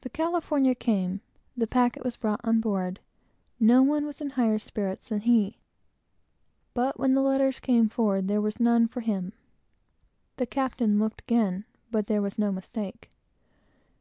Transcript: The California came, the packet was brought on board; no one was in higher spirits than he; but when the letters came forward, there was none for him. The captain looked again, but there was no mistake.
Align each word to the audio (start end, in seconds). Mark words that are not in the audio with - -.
The 0.00 0.10
California 0.10 0.74
came, 0.74 1.20
the 1.56 1.68
packet 1.68 2.02
was 2.02 2.16
brought 2.16 2.40
on 2.42 2.60
board; 2.60 2.98
no 3.60 3.80
one 3.80 4.04
was 4.04 4.20
in 4.20 4.30
higher 4.30 4.58
spirits 4.58 5.08
than 5.08 5.20
he; 5.20 5.60
but 6.74 6.98
when 6.98 7.14
the 7.14 7.22
letters 7.22 7.60
came 7.60 7.88
forward, 7.88 8.26
there 8.26 8.40
was 8.40 8.58
none 8.58 8.88
for 8.88 9.02
him. 9.02 9.32
The 10.36 10.46
captain 10.46 10.98
looked 10.98 11.20
again, 11.20 11.64
but 11.92 12.08
there 12.08 12.20
was 12.20 12.40
no 12.40 12.50
mistake. 12.50 13.08